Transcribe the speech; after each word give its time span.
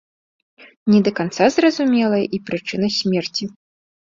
Не 0.91 1.01
да 1.07 1.11
канца 1.19 1.49
зразумелая 1.57 2.23
і 2.39 2.41
прычына 2.49 2.87
смерці. 2.97 3.45